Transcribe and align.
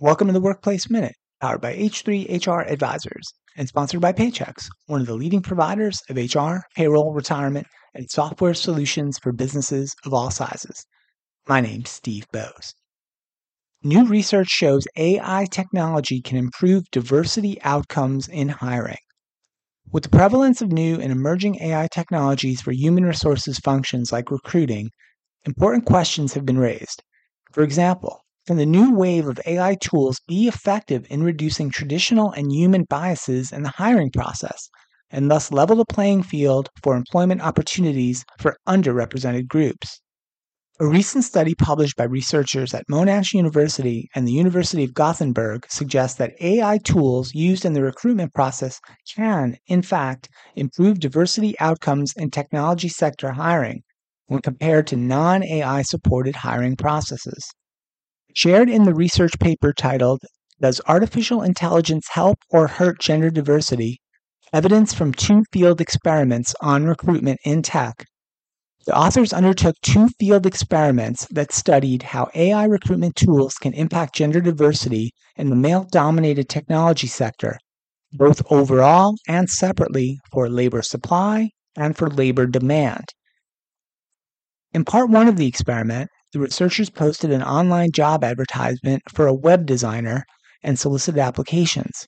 Welcome 0.00 0.28
to 0.28 0.32
the 0.32 0.40
Workplace 0.40 0.88
Minute, 0.88 1.16
powered 1.40 1.60
by 1.60 1.74
H3 1.74 2.46
HR 2.46 2.60
Advisors 2.60 3.32
and 3.56 3.66
sponsored 3.66 4.00
by 4.00 4.12
Paychex, 4.12 4.68
one 4.86 5.00
of 5.00 5.08
the 5.08 5.16
leading 5.16 5.42
providers 5.42 6.00
of 6.08 6.16
HR, 6.16 6.58
payroll, 6.76 7.12
retirement, 7.12 7.66
and 7.94 8.08
software 8.08 8.54
solutions 8.54 9.18
for 9.18 9.32
businesses 9.32 9.96
of 10.04 10.14
all 10.14 10.30
sizes. 10.30 10.86
My 11.48 11.60
name's 11.60 11.90
Steve 11.90 12.26
Boese. 12.32 12.74
New 13.82 14.06
research 14.06 14.46
shows 14.46 14.86
AI 14.96 15.48
technology 15.50 16.20
can 16.20 16.36
improve 16.36 16.84
diversity 16.92 17.60
outcomes 17.62 18.28
in 18.28 18.50
hiring. 18.50 19.02
With 19.90 20.04
the 20.04 20.10
prevalence 20.10 20.62
of 20.62 20.70
new 20.70 21.00
and 21.00 21.10
emerging 21.10 21.60
AI 21.60 21.88
technologies 21.88 22.60
for 22.60 22.70
human 22.70 23.04
resources 23.04 23.58
functions 23.58 24.12
like 24.12 24.30
recruiting, 24.30 24.90
important 25.44 25.86
questions 25.86 26.34
have 26.34 26.46
been 26.46 26.58
raised. 26.58 27.02
For 27.50 27.64
example, 27.64 28.20
can 28.48 28.56
the 28.56 28.64
new 28.64 28.94
wave 28.94 29.28
of 29.28 29.38
AI 29.44 29.74
tools 29.74 30.22
be 30.26 30.48
effective 30.48 31.06
in 31.10 31.22
reducing 31.22 31.68
traditional 31.68 32.32
and 32.32 32.50
human 32.50 32.84
biases 32.88 33.52
in 33.52 33.62
the 33.62 33.74
hiring 33.76 34.10
process 34.10 34.70
and 35.10 35.30
thus 35.30 35.52
level 35.52 35.76
the 35.76 35.84
playing 35.84 36.22
field 36.22 36.70
for 36.82 36.96
employment 36.96 37.42
opportunities 37.42 38.24
for 38.38 38.56
underrepresented 38.66 39.48
groups? 39.48 40.00
A 40.80 40.86
recent 40.86 41.24
study 41.24 41.54
published 41.54 41.94
by 41.98 42.04
researchers 42.04 42.72
at 42.72 42.86
Monash 42.90 43.34
University 43.34 44.08
and 44.14 44.26
the 44.26 44.32
University 44.32 44.82
of 44.82 44.94
Gothenburg 44.94 45.66
suggests 45.68 46.16
that 46.16 46.32
AI 46.40 46.78
tools 46.78 47.34
used 47.34 47.66
in 47.66 47.74
the 47.74 47.82
recruitment 47.82 48.32
process 48.32 48.80
can, 49.14 49.58
in 49.66 49.82
fact, 49.82 50.30
improve 50.56 51.00
diversity 51.00 51.54
outcomes 51.60 52.14
in 52.16 52.30
technology 52.30 52.88
sector 52.88 53.32
hiring 53.32 53.82
when 54.28 54.40
compared 54.40 54.86
to 54.86 54.96
non 54.96 55.44
AI 55.44 55.82
supported 55.82 56.36
hiring 56.36 56.76
processes. 56.76 57.46
Shared 58.38 58.70
in 58.70 58.84
the 58.84 58.94
research 58.94 59.36
paper 59.40 59.72
titled, 59.72 60.20
Does 60.60 60.80
Artificial 60.86 61.42
Intelligence 61.42 62.06
Help 62.12 62.38
or 62.50 62.68
Hurt 62.68 63.00
Gender 63.00 63.30
Diversity? 63.30 63.98
Evidence 64.52 64.94
from 64.94 65.12
two 65.12 65.42
field 65.52 65.80
experiments 65.80 66.54
on 66.60 66.84
recruitment 66.84 67.40
in 67.44 67.62
tech. 67.62 68.04
The 68.86 68.96
authors 68.96 69.32
undertook 69.32 69.74
two 69.82 70.06
field 70.20 70.46
experiments 70.46 71.26
that 71.32 71.50
studied 71.50 72.04
how 72.04 72.30
AI 72.32 72.62
recruitment 72.66 73.16
tools 73.16 73.54
can 73.54 73.74
impact 73.74 74.14
gender 74.14 74.40
diversity 74.40 75.10
in 75.34 75.50
the 75.50 75.56
male 75.56 75.88
dominated 75.90 76.48
technology 76.48 77.08
sector, 77.08 77.58
both 78.12 78.40
overall 78.52 79.16
and 79.26 79.50
separately 79.50 80.20
for 80.30 80.48
labor 80.48 80.82
supply 80.82 81.50
and 81.76 81.96
for 81.96 82.08
labor 82.08 82.46
demand. 82.46 83.06
In 84.72 84.84
part 84.84 85.10
one 85.10 85.26
of 85.26 85.38
the 85.38 85.48
experiment, 85.48 86.08
the 86.32 86.40
researchers 86.40 86.90
posted 86.90 87.30
an 87.30 87.42
online 87.42 87.90
job 87.92 88.22
advertisement 88.22 89.02
for 89.08 89.26
a 89.26 89.34
web 89.34 89.64
designer 89.64 90.24
and 90.62 90.78
solicited 90.78 91.18
applications, 91.18 92.06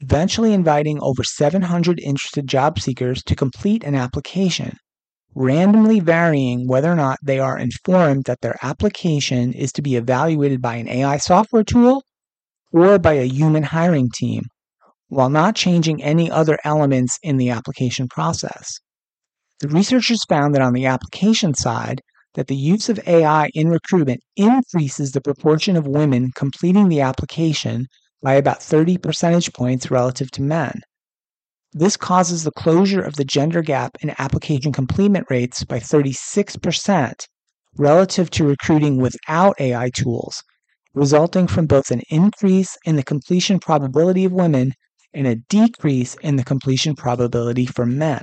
eventually 0.00 0.52
inviting 0.52 0.98
over 1.00 1.24
700 1.24 1.98
interested 2.00 2.46
job 2.46 2.78
seekers 2.78 3.22
to 3.22 3.34
complete 3.34 3.82
an 3.84 3.94
application, 3.94 4.76
randomly 5.34 6.00
varying 6.00 6.68
whether 6.68 6.92
or 6.92 6.96
not 6.96 7.18
they 7.22 7.38
are 7.38 7.58
informed 7.58 8.24
that 8.24 8.40
their 8.42 8.56
application 8.62 9.52
is 9.52 9.72
to 9.72 9.82
be 9.82 9.96
evaluated 9.96 10.60
by 10.60 10.76
an 10.76 10.88
AI 10.88 11.16
software 11.16 11.64
tool 11.64 12.02
or 12.72 12.98
by 12.98 13.14
a 13.14 13.24
human 13.24 13.62
hiring 13.62 14.10
team, 14.14 14.42
while 15.08 15.30
not 15.30 15.54
changing 15.54 16.02
any 16.02 16.30
other 16.30 16.58
elements 16.64 17.18
in 17.22 17.36
the 17.36 17.48
application 17.48 18.08
process. 18.08 18.80
The 19.60 19.68
researchers 19.68 20.24
found 20.28 20.54
that 20.54 20.62
on 20.62 20.72
the 20.72 20.86
application 20.86 21.54
side, 21.54 22.00
that 22.34 22.48
the 22.48 22.56
use 22.56 22.88
of 22.88 23.00
AI 23.06 23.48
in 23.54 23.68
recruitment 23.68 24.20
increases 24.36 25.12
the 25.12 25.20
proportion 25.20 25.76
of 25.76 25.86
women 25.86 26.30
completing 26.34 26.88
the 26.88 27.00
application 27.00 27.86
by 28.22 28.34
about 28.34 28.62
30 28.62 28.98
percentage 28.98 29.52
points 29.52 29.90
relative 29.90 30.30
to 30.32 30.42
men. 30.42 30.80
This 31.72 31.96
causes 31.96 32.44
the 32.44 32.52
closure 32.52 33.02
of 33.02 33.16
the 33.16 33.24
gender 33.24 33.62
gap 33.62 33.96
in 34.00 34.14
application 34.18 34.72
completion 34.72 35.24
rates 35.28 35.64
by 35.64 35.80
36% 35.80 37.26
relative 37.76 38.30
to 38.30 38.46
recruiting 38.46 38.98
without 38.98 39.60
AI 39.60 39.90
tools, 39.90 40.42
resulting 40.94 41.48
from 41.48 41.66
both 41.66 41.90
an 41.90 42.02
increase 42.10 42.76
in 42.84 42.96
the 42.96 43.02
completion 43.02 43.58
probability 43.58 44.24
of 44.24 44.32
women 44.32 44.72
and 45.12 45.26
a 45.26 45.36
decrease 45.48 46.14
in 46.22 46.36
the 46.36 46.44
completion 46.44 46.94
probability 46.94 47.66
for 47.66 47.84
men. 47.84 48.22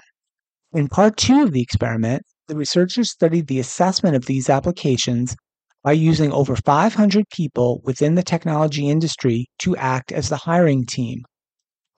In 0.73 0.87
part 0.87 1.17
two 1.17 1.43
of 1.43 1.51
the 1.51 1.61
experiment, 1.61 2.23
the 2.51 2.57
researchers 2.57 3.09
studied 3.09 3.47
the 3.47 3.61
assessment 3.61 4.13
of 4.13 4.25
these 4.25 4.49
applications 4.49 5.37
by 5.85 5.93
using 5.93 6.33
over 6.33 6.53
500 6.57 7.23
people 7.29 7.79
within 7.85 8.15
the 8.15 8.23
technology 8.23 8.89
industry 8.89 9.45
to 9.59 9.73
act 9.77 10.11
as 10.11 10.27
the 10.27 10.35
hiring 10.35 10.85
team. 10.85 11.23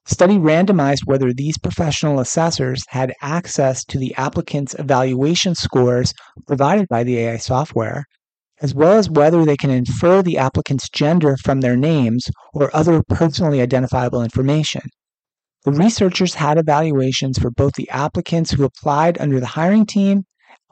Study 0.05 0.35
randomized 0.35 1.07
whether 1.07 1.33
these 1.33 1.57
professional 1.57 2.19
assessors 2.19 2.83
had 2.89 3.15
access 3.23 3.83
to 3.85 3.97
the 3.97 4.13
applicant's 4.13 4.75
evaluation 4.77 5.55
scores 5.55 6.13
provided 6.45 6.87
by 6.87 7.03
the 7.03 7.17
AI 7.17 7.37
software, 7.37 8.05
as 8.61 8.75
well 8.75 8.93
as 8.93 9.09
whether 9.09 9.43
they 9.45 9.57
can 9.57 9.71
infer 9.71 10.21
the 10.21 10.37
applicant's 10.37 10.87
gender 10.87 11.35
from 11.43 11.61
their 11.61 11.75
names 11.75 12.27
or 12.53 12.69
other 12.75 13.01
personally 13.09 13.59
identifiable 13.59 14.21
information. 14.21 14.83
The 15.65 15.71
researchers 15.71 16.35
had 16.35 16.59
evaluations 16.59 17.39
for 17.39 17.49
both 17.49 17.73
the 17.73 17.89
applicants 17.89 18.51
who 18.51 18.65
applied 18.65 19.19
under 19.19 19.39
the 19.39 19.47
hiring 19.47 19.87
team 19.87 20.25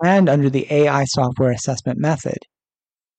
and 0.03 0.27
under 0.27 0.49
the 0.49 0.71
AI 0.71 1.05
software 1.05 1.51
assessment 1.51 1.99
method. 1.99 2.37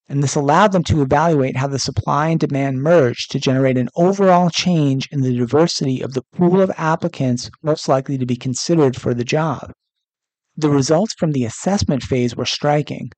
And 0.09 0.23
this 0.23 0.35
allowed 0.35 0.73
them 0.73 0.83
to 0.85 1.01
evaluate 1.01 1.57
how 1.57 1.69
the 1.69 1.79
supply 1.79 2.29
and 2.29 2.39
demand 2.39 2.83
merged 2.83 3.31
to 3.31 3.39
generate 3.39 3.79
an 3.79 3.89
overall 3.97 4.51
change 4.51 5.09
in 5.13 5.21
the 5.21 5.35
diversity 5.35 6.03
of 6.03 6.13
the 6.13 6.25
pool 6.35 6.61
of 6.61 6.73
applicants 6.77 7.51
most 7.63 7.89
likely 7.89 8.19
to 8.19 8.27
be 8.27 8.37
considered 8.37 8.97
for 8.97 9.15
the 9.15 9.25
job. 9.25 9.73
The 10.57 10.71
results 10.71 11.15
from 11.15 11.33
the 11.33 11.45
assessment 11.45 12.03
phase 12.03 12.37
were 12.37 12.45
striking. 12.45 13.11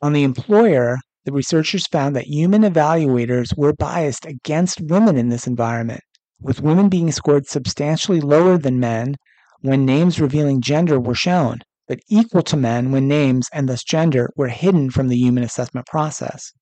On 0.00 0.12
the 0.12 0.22
employer, 0.22 0.98
the 1.24 1.32
researchers 1.32 1.86
found 1.86 2.14
that 2.14 2.26
human 2.26 2.62
evaluators 2.62 3.56
were 3.56 3.72
biased 3.72 4.26
against 4.26 4.80
women 4.80 5.16
in 5.16 5.28
this 5.28 5.46
environment, 5.46 6.02
with 6.40 6.60
women 6.60 6.88
being 6.88 7.10
scored 7.10 7.46
substantially 7.46 8.20
lower 8.20 8.58
than 8.58 8.78
men 8.78 9.16
when 9.60 9.86
names 9.86 10.20
revealing 10.20 10.60
gender 10.60 11.00
were 11.00 11.14
shown 11.14 11.60
but 11.88 12.00
equal 12.08 12.42
to 12.42 12.56
men 12.56 12.92
when 12.92 13.08
names 13.08 13.48
and 13.52 13.68
thus 13.68 13.84
gender 13.84 14.30
were 14.36 14.48
hidden 14.48 14.90
from 14.90 15.08
the 15.08 15.16
human 15.16 15.42
assessment 15.42 15.86
process. 15.86 16.52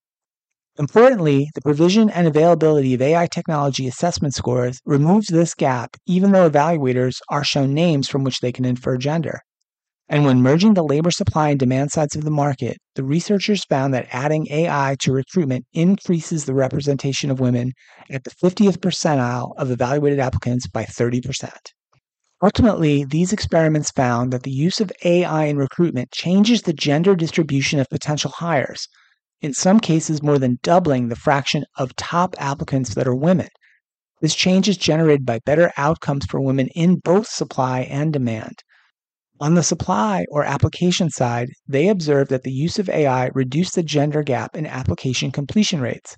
Importantly, 0.79 1.49
the 1.53 1.61
provision 1.61 2.09
and 2.09 2.27
availability 2.27 2.93
of 2.93 3.01
AI 3.01 3.27
technology 3.27 3.87
assessment 3.87 4.33
scores 4.33 4.79
removes 4.85 5.27
this 5.27 5.53
gap 5.53 5.97
even 6.07 6.31
though 6.31 6.49
evaluators 6.49 7.17
are 7.29 7.43
shown 7.43 7.73
names 7.73 8.07
from 8.07 8.23
which 8.23 8.39
they 8.39 8.51
can 8.51 8.65
infer 8.65 8.97
gender. 8.97 9.41
And 10.07 10.25
when 10.25 10.41
merging 10.41 10.73
the 10.73 10.83
labor 10.83 11.11
supply 11.11 11.49
and 11.49 11.59
demand 11.59 11.91
sides 11.91 12.17
of 12.17 12.25
the 12.25 12.31
market, 12.31 12.77
the 12.95 13.03
researchers 13.03 13.63
found 13.63 13.93
that 13.93 14.07
adding 14.11 14.45
AI 14.49 14.97
to 15.01 15.13
recruitment 15.13 15.65
increases 15.71 16.43
the 16.43 16.53
representation 16.53 17.31
of 17.31 17.39
women 17.39 17.71
at 18.09 18.25
the 18.25 18.31
50th 18.31 18.77
percentile 18.77 19.53
of 19.57 19.71
evaluated 19.71 20.19
applicants 20.19 20.67
by 20.67 20.83
30%. 20.83 21.49
Ultimately, 22.43 23.03
these 23.03 23.31
experiments 23.31 23.91
found 23.91 24.33
that 24.33 24.41
the 24.43 24.51
use 24.51 24.81
of 24.81 24.91
AI 25.03 25.45
in 25.45 25.57
recruitment 25.57 26.11
changes 26.11 26.63
the 26.63 26.73
gender 26.73 27.15
distribution 27.15 27.79
of 27.79 27.89
potential 27.89 28.31
hires, 28.31 28.87
in 29.41 29.53
some 29.53 29.79
cases, 29.79 30.23
more 30.23 30.39
than 30.39 30.57
doubling 30.63 31.07
the 31.07 31.15
fraction 31.15 31.65
of 31.77 31.95
top 31.95 32.35
applicants 32.39 32.95
that 32.95 33.07
are 33.07 33.15
women. 33.15 33.49
This 34.21 34.33
change 34.33 34.67
is 34.67 34.77
generated 34.77 35.25
by 35.25 35.39
better 35.45 35.71
outcomes 35.77 36.25
for 36.25 36.41
women 36.41 36.67
in 36.75 36.95
both 36.95 37.27
supply 37.27 37.81
and 37.81 38.11
demand. 38.11 38.63
On 39.39 39.55
the 39.55 39.63
supply 39.63 40.25
or 40.29 40.43
application 40.43 41.09
side, 41.09 41.49
they 41.67 41.89
observed 41.89 42.29
that 42.31 42.43
the 42.43 42.51
use 42.51 42.77
of 42.77 42.89
AI 42.89 43.29
reduced 43.33 43.75
the 43.75 43.83
gender 43.83 44.21
gap 44.23 44.55
in 44.55 44.65
application 44.65 45.31
completion 45.31 45.81
rates. 45.81 46.15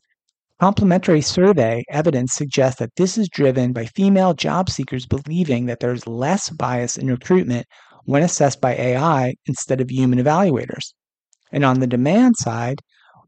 Complementary 0.64 1.20
survey 1.20 1.84
evidence 1.90 2.32
suggests 2.32 2.80
that 2.80 2.96
this 2.96 3.18
is 3.18 3.28
driven 3.28 3.74
by 3.74 3.86
female 3.86 4.34
job 4.34 4.70
seekers 4.70 5.06
believing 5.06 5.66
that 5.66 5.82
there's 5.82 6.08
less 6.08 6.50
bias 6.52 6.96
in 6.96 7.08
recruitment 7.08 7.68
when 8.06 8.24
assessed 8.24 8.62
by 8.62 8.74
AI 8.74 9.34
instead 9.46 9.82
of 9.82 9.90
human 9.90 10.20
evaluators. 10.20 10.94
And 11.52 11.66
on 11.66 11.82
the 11.82 11.86
demand 11.86 12.36
side, 12.38 12.80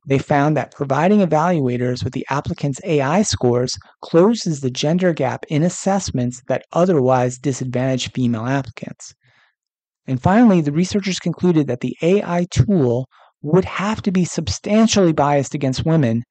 they 0.07 0.17
found 0.17 0.55
that 0.55 0.73
providing 0.73 1.19
evaluators 1.19 2.05
with 2.05 2.13
the 2.13 2.25
applicant's 2.29 2.79
AI 2.85 3.21
scores 3.23 3.77
closes 4.01 4.61
the 4.61 4.71
gender 4.71 5.11
gap 5.11 5.43
in 5.49 5.61
assessments 5.61 6.41
that 6.47 6.63
otherwise 6.71 7.37
disadvantage 7.37 8.13
female 8.13 8.45
applicants. 8.45 9.13
And 10.07 10.21
finally, 10.21 10.61
the 10.61 10.71
researchers 10.71 11.19
concluded 11.19 11.67
that 11.67 11.81
the 11.81 11.97
AI 12.01 12.47
tool 12.49 13.09
would 13.41 13.65
have 13.65 14.01
to 14.03 14.11
be 14.13 14.23
substantially 14.23 15.11
biased 15.11 15.53
against 15.53 15.85
women 15.85 16.23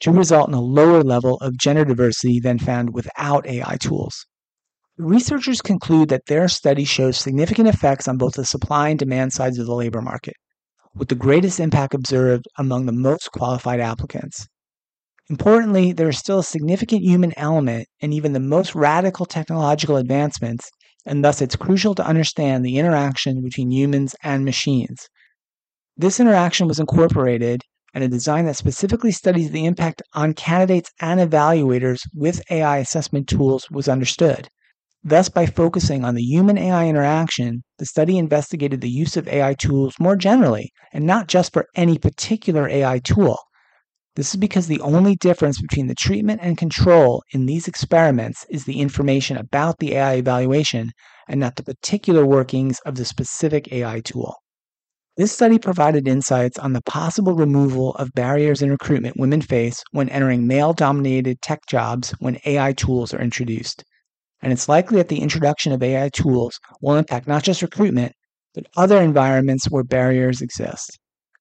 to 0.00 0.10
result 0.10 0.48
in 0.48 0.54
a 0.54 0.60
lower 0.60 1.02
level 1.02 1.36
of 1.38 1.58
gender 1.58 1.84
diversity 1.84 2.40
than 2.40 2.58
found 2.58 2.94
without 2.94 3.46
AI 3.46 3.76
tools. 3.80 4.26
Researchers 4.96 5.62
conclude 5.62 6.08
that 6.08 6.26
their 6.26 6.48
study 6.48 6.84
shows 6.84 7.16
significant 7.16 7.68
effects 7.68 8.08
on 8.08 8.16
both 8.16 8.34
the 8.34 8.44
supply 8.44 8.88
and 8.88 8.98
demand 8.98 9.32
sides 9.32 9.58
of 9.58 9.66
the 9.66 9.74
labor 9.74 10.02
market, 10.02 10.34
with 10.94 11.08
the 11.08 11.14
greatest 11.14 11.60
impact 11.60 11.94
observed 11.94 12.46
among 12.58 12.86
the 12.86 12.92
most 12.92 13.30
qualified 13.32 13.80
applicants. 13.80 14.46
Importantly, 15.30 15.92
there 15.92 16.08
is 16.08 16.18
still 16.18 16.38
a 16.38 16.44
significant 16.44 17.02
human 17.02 17.32
element 17.36 17.86
in 18.00 18.12
even 18.12 18.32
the 18.32 18.40
most 18.40 18.74
radical 18.74 19.26
technological 19.26 19.96
advancements, 19.96 20.70
and 21.06 21.24
thus 21.24 21.42
it's 21.42 21.54
crucial 21.54 21.94
to 21.94 22.06
understand 22.06 22.64
the 22.64 22.78
interaction 22.78 23.42
between 23.42 23.70
humans 23.70 24.16
and 24.22 24.44
machines. 24.44 25.06
This 25.96 26.18
interaction 26.18 26.66
was 26.66 26.80
incorporated 26.80 27.62
and 27.94 28.04
a 28.04 28.08
design 28.08 28.44
that 28.46 28.56
specifically 28.56 29.12
studies 29.12 29.50
the 29.50 29.64
impact 29.64 30.02
on 30.14 30.34
candidates 30.34 30.90
and 31.00 31.20
evaluators 31.20 32.00
with 32.14 32.42
AI 32.50 32.78
assessment 32.78 33.28
tools 33.28 33.70
was 33.70 33.88
understood. 33.88 34.48
Thus, 35.04 35.28
by 35.28 35.46
focusing 35.46 36.04
on 36.04 36.14
the 36.14 36.22
human 36.22 36.58
AI 36.58 36.88
interaction, 36.88 37.62
the 37.78 37.86
study 37.86 38.18
investigated 38.18 38.80
the 38.80 38.90
use 38.90 39.16
of 39.16 39.28
AI 39.28 39.54
tools 39.54 39.94
more 40.00 40.16
generally 40.16 40.72
and 40.92 41.06
not 41.06 41.28
just 41.28 41.52
for 41.52 41.66
any 41.74 41.98
particular 41.98 42.68
AI 42.68 42.98
tool. 42.98 43.38
This 44.16 44.30
is 44.30 44.36
because 44.40 44.66
the 44.66 44.80
only 44.80 45.14
difference 45.14 45.60
between 45.60 45.86
the 45.86 45.94
treatment 45.94 46.40
and 46.42 46.58
control 46.58 47.22
in 47.32 47.46
these 47.46 47.68
experiments 47.68 48.44
is 48.50 48.64
the 48.64 48.80
information 48.80 49.36
about 49.36 49.78
the 49.78 49.94
AI 49.94 50.14
evaluation 50.14 50.90
and 51.28 51.38
not 51.38 51.54
the 51.54 51.62
particular 51.62 52.26
workings 52.26 52.80
of 52.80 52.96
the 52.96 53.04
specific 53.04 53.72
AI 53.72 54.00
tool. 54.00 54.34
This 55.18 55.32
study 55.32 55.58
provided 55.58 56.08
insights 56.08 56.58
on 56.58 56.72
the 56.72 56.80
possible 56.80 57.34
removal 57.34 57.94
of 57.96 58.14
barriers 58.14 58.62
in 58.62 58.70
recruitment 58.70 59.18
women 59.18 59.42
face 59.42 59.82
when 59.90 60.08
entering 60.08 60.46
male 60.46 60.72
dominated 60.72 61.42
tech 61.42 61.66
jobs 61.68 62.12
when 62.20 62.38
AI 62.46 62.72
tools 62.72 63.12
are 63.12 63.20
introduced 63.20 63.84
and 64.40 64.52
it's 64.52 64.68
likely 64.68 64.98
that 64.98 65.08
the 65.08 65.20
introduction 65.20 65.72
of 65.72 65.82
AI 65.82 66.08
tools 66.10 66.58
will 66.80 66.96
impact 66.96 67.26
not 67.26 67.42
just 67.42 67.62
recruitment, 67.62 68.12
but 68.54 68.66
other 68.76 69.00
environments 69.00 69.66
where 69.66 69.82
barriers 69.82 70.40
exist. 70.40 70.98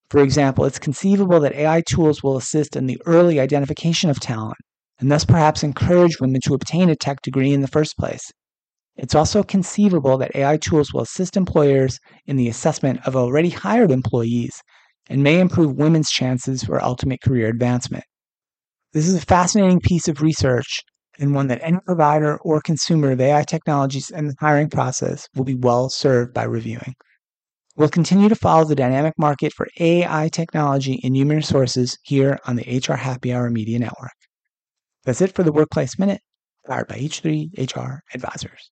For 0.10 0.22
example, 0.22 0.66
it's 0.66 0.80
conceivable 0.80 1.40
that 1.42 1.54
AI 1.54 1.82
tools 1.88 2.24
will 2.24 2.38
assist 2.38 2.76
in 2.76 2.88
the 2.88 3.00
early 3.06 3.40
identification 3.40 4.10
of 4.10 4.20
talent 4.20 4.58
and 5.00 5.12
thus 5.12 5.26
perhaps 5.26 5.64
encourage 5.64 6.20
women 6.20 6.42
to 6.46 6.54
obtain 6.54 6.90
a 6.90 6.96
tech 6.96 7.22
degree 7.22 7.54
in 7.54 7.62
the 7.62 7.68
first 7.68 7.98
place. 7.98 8.32
It's 8.98 9.16
also 9.16 9.44
conceivable 9.44 10.18
that 10.18 10.36
AI 10.36 10.58
tools 10.58 10.92
will 10.92 11.02
assist 11.02 11.38
employers 11.38 12.00
in 12.26 12.36
the 12.36 12.50
assessment 12.50 13.00
of 13.06 13.16
already 13.16 13.50
hired 13.50 13.92
employees 13.92 14.62
and 15.08 15.24
may 15.24 15.40
improve 15.40 15.76
women's 15.76 16.10
chances 16.10 16.64
for 16.64 16.84
ultimate 16.84 17.22
career 17.22 17.48
advancement. 17.48 18.04
This 18.94 19.08
is 19.08 19.16
a 19.16 19.26
fascinating 19.26 19.80
piece 19.80 20.08
of 20.08 20.22
research 20.22 20.82
and 21.20 21.36
one 21.36 21.48
that 21.48 21.62
any 21.62 21.78
provider 21.86 22.38
or 22.38 22.60
consumer 22.62 23.12
of 23.12 23.22
AI 23.22 23.44
technologies 23.44 24.10
and 24.10 24.30
the 24.30 24.36
hiring 24.40 24.70
process 24.70 25.28
will 25.36 25.44
be 25.44 25.56
well 25.56 25.90
served 25.90 26.34
by 26.34 26.44
reviewing. 26.44 26.96
We'll 27.76 27.90
continue 27.90 28.30
to 28.30 28.36
follow 28.36 28.66
the 28.66 28.76
dynamic 28.76 29.14
market 29.20 29.54
for 29.54 29.68
AI 29.80 30.30
technology 30.30 31.00
in 31.04 31.14
human 31.14 31.38
resources 31.38 31.96
here 32.02 32.40
on 32.46 32.56
the 32.56 32.82
HR 32.84 32.96
Happy 32.96 33.32
Hour 33.32 33.52
Media 33.52 33.78
Network. 33.78 34.12
That's 35.06 35.22
it 35.22 35.36
for 35.36 35.44
the 35.44 35.52
Workplace 35.52 36.00
Minute, 36.00 36.22
powered 36.66 36.88
by 36.88 36.96
H3 36.96 37.50
HR 37.58 38.00
Advisors. 38.16 38.72